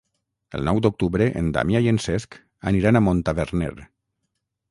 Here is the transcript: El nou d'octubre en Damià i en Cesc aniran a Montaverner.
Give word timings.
El 0.59 0.63
nou 0.67 0.79
d'octubre 0.85 1.27
en 1.41 1.51
Damià 1.57 1.81
i 1.87 1.91
en 1.91 2.01
Cesc 2.07 2.39
aniran 2.71 2.97
a 3.01 3.05
Montaverner. 3.09 3.71